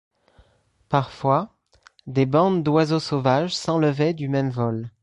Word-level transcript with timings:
Parfois, 0.89 1.53
des 2.07 2.25
bandes 2.25 2.63
d’oiseaux 2.63 2.99
sauvages 2.99 3.55
s’enlevaient 3.55 4.15
du 4.15 4.29
même 4.29 4.49
vol. 4.49 4.89